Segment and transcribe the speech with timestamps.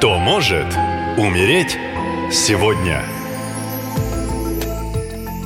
[0.00, 0.64] Кто может
[1.18, 1.76] умереть
[2.32, 3.02] сегодня?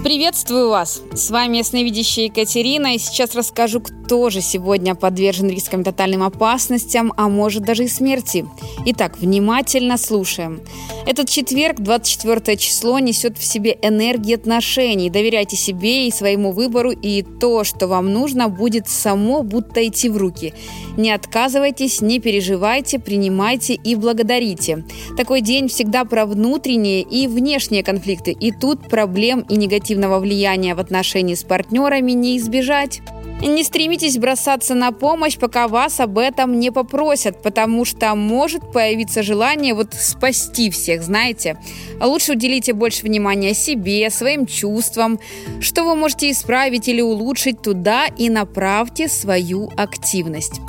[0.05, 1.03] Приветствую вас!
[1.13, 7.29] С вами ясновидящая Екатерина, и сейчас расскажу, кто же сегодня подвержен рискам тотальным опасностям, а
[7.29, 8.47] может даже и смерти.
[8.87, 10.61] Итак, внимательно слушаем.
[11.07, 15.11] Этот четверг, 24 число, несет в себе энергии отношений.
[15.11, 20.17] Доверяйте себе и своему выбору, и то, что вам нужно, будет само будто идти в
[20.17, 20.55] руки.
[20.97, 24.85] Не отказывайтесь, не переживайте, принимайте и благодарите.
[25.17, 30.75] Такой день всегда про внутренние и внешние конфликты, и тут проблем и негатив негативного влияния
[30.75, 33.03] в отношении с партнерами не избежать.
[33.43, 39.23] Не стремитесь бросаться на помощь, пока вас об этом не попросят, потому что может появиться
[39.23, 41.59] желание вот спасти всех, знаете.
[42.01, 45.21] Лучше уделите больше внимания себе, своим чувствам,
[45.61, 50.61] что вы можете исправить или улучшить туда и направьте свою активность.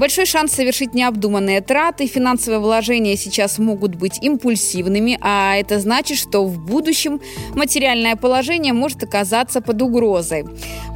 [0.00, 2.06] Большой шанс совершить необдуманные траты.
[2.06, 7.20] Финансовые вложения сейчас могут быть импульсивными, а это значит, что в будущем
[7.54, 10.46] материальное положение может оказаться под угрозой.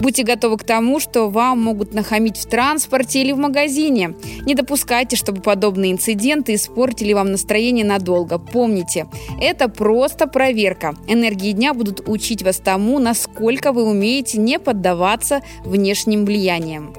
[0.01, 4.15] Будьте готовы к тому, что вам могут нахамить в транспорте или в магазине.
[4.47, 8.39] Не допускайте, чтобы подобные инциденты испортили вам настроение надолго.
[8.39, 9.07] Помните,
[9.39, 10.95] это просто проверка.
[11.07, 16.95] Энергии дня будут учить вас тому, насколько вы умеете не поддаваться внешним влияниям.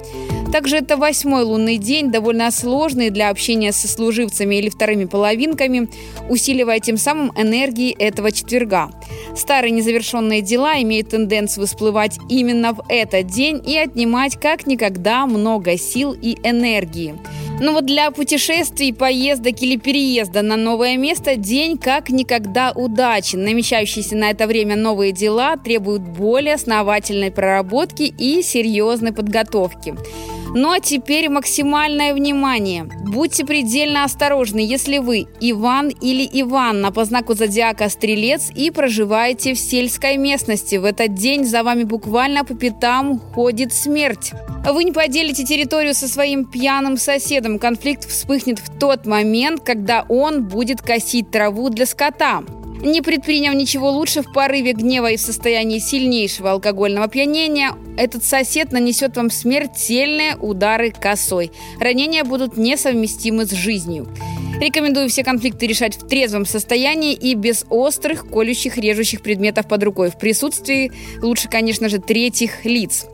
[0.56, 5.90] Также это восьмой лунный день, довольно сложный для общения со служивцами или вторыми половинками,
[6.30, 8.90] усиливая тем самым энергии этого четверга.
[9.36, 15.76] Старые незавершенные дела имеют тенденцию всплывать именно в этот день и отнимать как никогда много
[15.76, 17.16] сил и энергии.
[17.60, 23.44] Но вот для путешествий, поездок или переезда на новое место день как никогда удачен.
[23.44, 29.94] Намечающиеся на это время новые дела требуют более основательной проработки и серьезной подготовки.
[30.58, 32.84] Ну а теперь максимальное внимание.
[32.84, 39.58] Будьте предельно осторожны, если вы Иван или Иванна по знаку зодиака Стрелец и проживаете в
[39.58, 40.76] сельской местности.
[40.76, 44.32] В этот день за вами буквально по пятам ходит смерть.
[44.64, 47.58] Вы не поделите территорию со своим пьяным соседом.
[47.58, 52.42] Конфликт вспыхнет в тот момент, когда он будет косить траву для скота.
[52.80, 58.72] Не предприняв ничего лучше в порыве гнева и в состоянии сильнейшего алкогольного опьянения, этот сосед
[58.72, 61.50] нанесет вам смертельные удары косой.
[61.80, 64.08] Ранения будут несовместимы с жизнью.
[64.60, 70.10] Рекомендую все конфликты решать в трезвом состоянии и без острых, колющих, режущих предметов под рукой.
[70.10, 73.06] В присутствии лучше, конечно же, третьих лиц.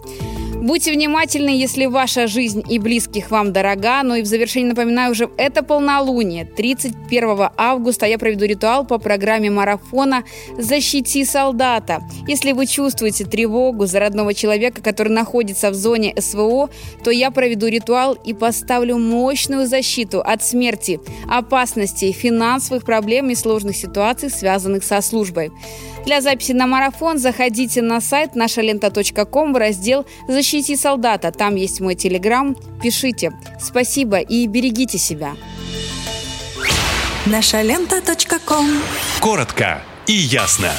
[0.63, 4.01] Будьте внимательны, если ваша жизнь и близких вам дорога.
[4.05, 6.45] Ну и в завершении напоминаю уже, это полнолуние.
[6.45, 10.23] 31 августа я проведу ритуал по программе марафона
[10.57, 12.05] «Защити солдата».
[12.29, 16.71] Если вы чувствуете тревогу за родного человека, который находится в зоне СВО,
[17.03, 23.77] то я проведу ритуал и поставлю мощную защиту от смерти, опасностей, финансовых проблем и сложных
[23.77, 25.51] ситуаций, связанных со службой.
[26.05, 30.05] Для записи на марафон заходите на сайт нашалента.ком в раздел
[30.53, 31.31] «Защити солдата».
[31.31, 32.55] Там есть мой телеграм.
[32.83, 33.33] Пишите.
[33.59, 35.35] Спасибо и берегите себя.
[37.25, 38.67] Нашалента.ком
[39.21, 40.73] Коротко и ясно.